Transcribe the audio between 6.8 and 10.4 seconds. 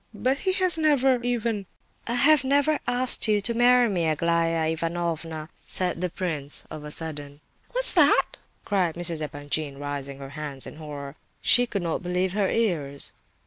a sudden. "What?" cried Mrs. Epanchin, raising her